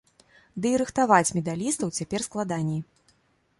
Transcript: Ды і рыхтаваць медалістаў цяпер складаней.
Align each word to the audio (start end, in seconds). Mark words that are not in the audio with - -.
Ды 0.63 0.67
і 0.77 0.79
рыхтаваць 0.81 1.33
медалістаў 1.39 1.93
цяпер 2.01 2.19
складаней. 2.31 2.81